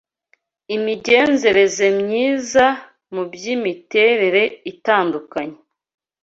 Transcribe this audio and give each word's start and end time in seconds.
imigenzereze 0.75 1.85
myiza 2.01 2.65
mu 3.13 3.23
by’imirireitandukanye 3.31 5.57